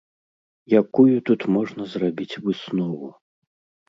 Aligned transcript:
Якую 0.81 1.17
тут 1.29 1.41
можна 1.57 1.83
зрабіць 1.91 2.39
выснову? 2.47 3.11